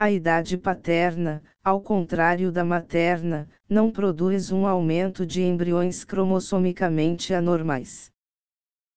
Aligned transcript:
A 0.00 0.12
idade 0.12 0.56
paterna, 0.56 1.42
ao 1.64 1.80
contrário 1.80 2.52
da 2.52 2.64
materna, 2.64 3.48
não 3.68 3.90
produz 3.90 4.52
um 4.52 4.64
aumento 4.64 5.26
de 5.26 5.42
embriões 5.42 6.04
cromossomicamente 6.04 7.34
anormais. 7.34 8.08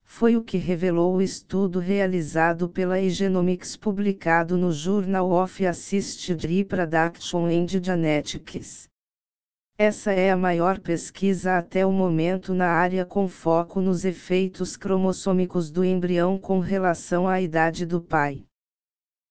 Foi 0.04 0.38
o 0.38 0.44
que 0.44 0.58
revelou 0.58 1.16
o 1.16 1.22
estudo 1.24 1.80
realizado 1.80 2.70
pela 2.70 3.00
Egenomics 3.00 3.76
publicado 3.76 4.56
no 4.56 4.72
Journal 4.72 5.32
of 5.32 5.66
Assisted 5.66 6.46
Reproduction 6.46 7.46
and 7.48 7.68
Genetics. 7.68 8.88
Essa 9.80 10.12
é 10.12 10.30
a 10.30 10.38
maior 10.38 10.80
pesquisa 10.80 11.58
até 11.58 11.84
o 11.84 11.92
momento 11.92 12.54
na 12.54 12.68
área 12.68 13.08
com 13.08 13.28
foco 13.28 13.82
nos 13.82 14.06
efeitos 14.06 14.78
cromossômicos 14.78 15.72
do 15.72 15.84
embrião 15.84 16.38
com 16.38 16.60
relação 16.60 17.28
à 17.28 17.42
idade 17.42 17.88
do 17.88 18.00
pai. 18.00 18.46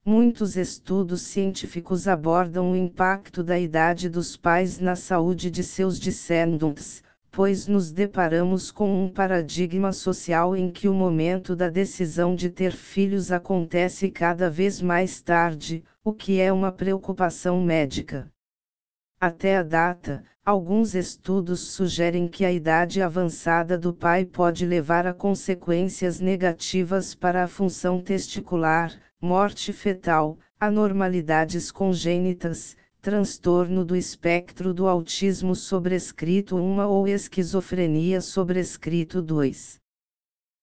Muitos 0.04 0.56
estudos 0.56 1.20
científicos 1.20 2.08
abordam 2.08 2.72
o 2.72 2.76
impacto 2.76 3.42
da 3.42 3.58
idade 3.58 4.08
dos 4.08 4.34
pais 4.34 4.78
na 4.78 4.96
saúde 4.96 5.50
de 5.50 5.62
seus 5.62 5.98
descendentes, 5.98 7.04
pois 7.30 7.66
nos 7.66 7.92
deparamos 7.92 8.70
com 8.70 9.04
um 9.04 9.10
paradigma 9.10 9.92
social 9.92 10.56
em 10.56 10.70
que 10.70 10.88
o 10.88 10.94
momento 10.94 11.54
da 11.54 11.68
decisão 11.68 12.34
de 12.34 12.48
ter 12.48 12.72
filhos 12.72 13.30
acontece 13.30 14.10
cada 14.10 14.48
vez 14.48 14.80
mais 14.80 15.20
tarde, 15.20 15.84
o 16.02 16.14
que 16.14 16.40
é 16.40 16.50
uma 16.50 16.72
preocupação 16.72 17.62
médica. 17.62 18.26
Até 19.20 19.58
a 19.58 19.62
data, 19.62 20.24
alguns 20.42 20.94
estudos 20.94 21.60
sugerem 21.60 22.26
que 22.26 22.42
a 22.42 22.50
idade 22.50 23.02
avançada 23.02 23.76
do 23.76 23.92
pai 23.92 24.24
pode 24.24 24.64
levar 24.64 25.06
a 25.06 25.12
consequências 25.12 26.20
negativas 26.20 27.14
para 27.14 27.44
a 27.44 27.48
função 27.48 28.00
testicular, 28.00 28.98
morte 29.22 29.70
fetal, 29.70 30.38
anormalidades 30.58 31.70
congênitas, 31.70 32.74
transtorno 33.02 33.84
do 33.84 33.94
espectro 33.94 34.72
do 34.72 34.88
autismo 34.88 35.54
sobrescrito 35.54 36.56
1 36.56 36.88
ou 36.88 37.06
esquizofrenia 37.06 38.22
sobrescrito 38.22 39.20
2. 39.20 39.78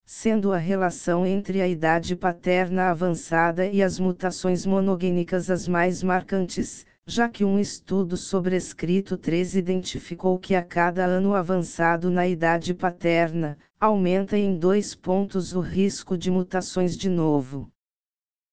Sendo 0.03 0.51
a 0.51 0.57
relação 0.57 1.23
entre 1.23 1.61
a 1.61 1.67
idade 1.67 2.15
paterna 2.15 2.89
avançada 2.89 3.67
e 3.67 3.83
as 3.83 3.99
mutações 3.99 4.65
monogênicas 4.65 5.51
as 5.51 5.67
mais 5.67 6.01
marcantes, 6.01 6.83
já 7.05 7.29
que 7.29 7.45
um 7.45 7.59
estudo 7.59 8.17
sobrescrito 8.17 9.17
3 9.17 9.55
identificou 9.55 10.39
que 10.39 10.55
a 10.55 10.63
cada 10.63 11.05
ano 11.05 11.35
avançado 11.35 12.09
na 12.09 12.27
idade 12.27 12.73
paterna, 12.73 13.55
aumenta 13.79 14.35
em 14.35 14.57
dois 14.57 14.95
pontos 14.95 15.53
o 15.53 15.59
risco 15.59 16.17
de 16.17 16.31
mutações 16.31 16.97
de 16.97 17.07
novo. 17.07 17.71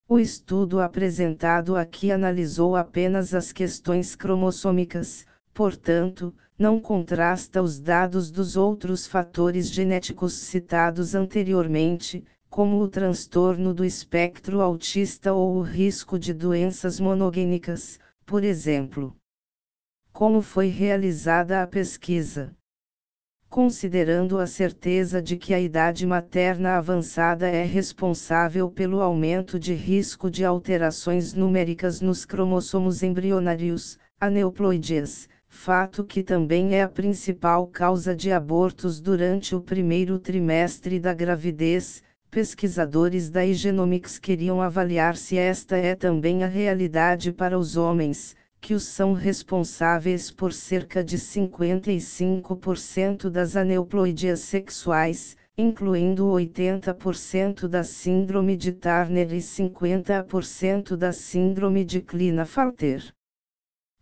O 0.06 0.18
estudo 0.18 0.80
apresentado 0.80 1.76
aqui 1.76 2.12
analisou 2.12 2.76
apenas 2.76 3.32
as 3.32 3.52
questões 3.52 4.14
cromossômicas, 4.14 5.26
portanto, 5.54 6.34
não 6.58 6.78
contrasta 6.78 7.62
os 7.62 7.80
dados 7.80 8.30
dos 8.30 8.54
outros 8.54 9.06
fatores 9.06 9.70
genéticos 9.70 10.34
citados 10.34 11.14
anteriormente, 11.14 12.22
como 12.50 12.82
o 12.82 12.88
transtorno 12.88 13.72
do 13.72 13.82
espectro 13.82 14.60
autista 14.60 15.32
ou 15.32 15.56
o 15.56 15.62
risco 15.62 16.18
de 16.18 16.34
doenças 16.34 17.00
monogênicas, 17.00 17.98
por 18.26 18.44
exemplo. 18.44 19.16
Como 20.12 20.42
foi 20.42 20.68
realizada 20.68 21.62
a 21.62 21.66
pesquisa? 21.66 22.54
Considerando 23.54 24.40
a 24.40 24.48
certeza 24.48 25.22
de 25.22 25.36
que 25.36 25.54
a 25.54 25.60
idade 25.60 26.04
materna 26.04 26.76
avançada 26.76 27.46
é 27.46 27.62
responsável 27.62 28.68
pelo 28.68 29.00
aumento 29.00 29.60
de 29.60 29.72
risco 29.72 30.28
de 30.28 30.44
alterações 30.44 31.34
numéricas 31.34 32.00
nos 32.00 32.24
cromossomos 32.24 33.00
embrionários, 33.04 33.96
aneuploidias, 34.20 35.28
fato 35.46 36.02
que 36.02 36.24
também 36.24 36.74
é 36.74 36.82
a 36.82 36.88
principal 36.88 37.68
causa 37.68 38.12
de 38.12 38.32
abortos 38.32 39.00
durante 39.00 39.54
o 39.54 39.60
primeiro 39.60 40.18
trimestre 40.18 40.98
da 40.98 41.14
gravidez. 41.14 42.02
Pesquisadores 42.32 43.30
da 43.30 43.46
Igenomics 43.46 44.18
queriam 44.18 44.60
avaliar 44.60 45.16
se 45.16 45.38
esta 45.38 45.76
é 45.76 45.94
também 45.94 46.42
a 46.42 46.48
realidade 46.48 47.32
para 47.32 47.56
os 47.56 47.76
homens, 47.76 48.34
que 48.64 48.72
os 48.72 48.84
são 48.84 49.12
responsáveis 49.12 50.30
por 50.30 50.50
cerca 50.50 51.04
de 51.04 51.18
55% 51.18 53.28
das 53.28 53.56
aneuploidias 53.56 54.40
sexuais, 54.40 55.36
incluindo 55.54 56.24
80% 56.28 57.68
da 57.68 57.84
síndrome 57.84 58.56
de 58.56 58.72
Turner 58.72 59.34
e 59.34 59.40
50% 59.40 60.96
da 60.96 61.12
síndrome 61.12 61.84
de 61.84 62.00
Klinefelter. 62.00 63.12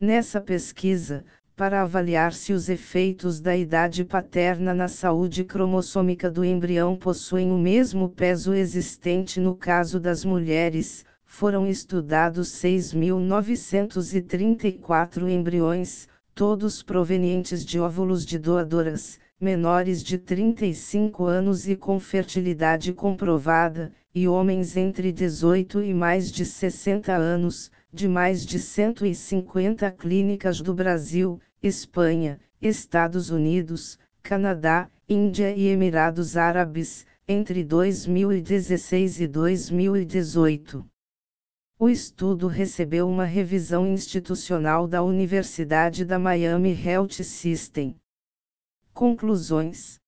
Nessa 0.01 0.41
pesquisa, 0.41 1.25
para 1.57 1.83
avaliar 1.83 2.33
se 2.33 2.53
os 2.53 2.69
efeitos 2.69 3.41
da 3.41 3.57
idade 3.57 4.05
paterna 4.05 4.73
na 4.73 4.87
saúde 4.87 5.43
cromossômica 5.43 6.31
do 6.31 6.45
embrião 6.45 6.97
possuem 6.97 7.51
o 7.51 7.59
mesmo 7.59 8.09
peso 8.09 8.55
existente 8.55 9.41
no 9.41 9.57
caso 9.57 9.99
das 9.99 10.25
mulheres, 10.25 11.05
foram 11.33 11.67
estudados 11.67 12.51
6.934 12.51 15.31
embriões, 15.31 16.07
todos 16.35 16.83
provenientes 16.83 17.65
de 17.65 17.81
óvulos 17.81 18.27
de 18.27 18.39
doadoras, 18.39 19.19
menores 19.41 20.03
de 20.03 20.19
35 20.19 21.25
anos 21.25 21.67
e 21.67 21.75
com 21.75 21.99
fertilidade 21.99 22.93
comprovada, 22.93 23.91
e 24.15 24.29
homens 24.29 24.77
entre 24.77 25.11
18 25.11 25.83
e 25.83 25.95
mais 25.95 26.31
de 26.31 26.45
60 26.45 27.15
anos, 27.15 27.71
de 27.91 28.07
mais 28.07 28.45
de 28.45 28.59
150 28.59 29.91
clínicas 29.93 30.61
do 30.61 30.75
Brasil, 30.75 31.41
Espanha, 31.63 32.39
Estados 32.61 33.31
Unidos, 33.31 33.99
Canadá, 34.23 34.87
Índia 35.09 35.57
e 35.57 35.69
Emirados 35.69 36.37
Árabes, 36.37 37.07
entre 37.27 37.65
2016 37.65 39.23
e 39.23 39.27
2018. 39.27 40.92
O 41.83 41.89
estudo 41.91 42.47
recebeu 42.47 43.09
uma 43.09 43.25
revisão 43.25 43.85
institucional 43.85 44.87
da 44.87 45.03
Universidade 45.03 46.05
da 46.05 46.17
Miami 46.17 46.81
Health 46.81 47.25
System. 47.25 47.97
Conclusões: 48.95 49.99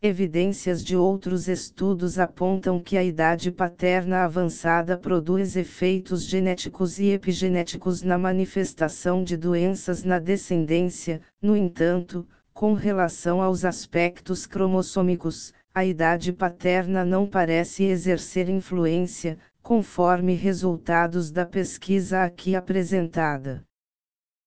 Evidências 0.00 0.84
de 0.84 0.96
outros 0.96 1.48
estudos 1.48 2.16
apontam 2.16 2.78
que 2.80 2.96
a 2.96 3.02
idade 3.02 3.50
paterna 3.50 4.22
avançada 4.22 4.96
produz 4.96 5.56
efeitos 5.56 6.22
genéticos 6.22 7.00
e 7.00 7.06
epigenéticos 7.06 8.02
na 8.02 8.16
manifestação 8.16 9.24
de 9.24 9.36
doenças 9.36 10.04
na 10.04 10.20
descendência, 10.20 11.20
no 11.42 11.56
entanto, 11.56 12.24
com 12.52 12.72
relação 12.72 13.42
aos 13.42 13.64
aspectos 13.64 14.46
cromossômicos, 14.46 15.52
a 15.74 15.84
idade 15.84 16.32
paterna 16.32 17.04
não 17.04 17.26
parece 17.26 17.82
exercer 17.82 18.48
influência, 18.48 19.36
conforme 19.64 20.34
resultados 20.34 21.30
da 21.30 21.46
pesquisa 21.46 22.22
aqui 22.22 22.54
apresentada. 22.54 23.64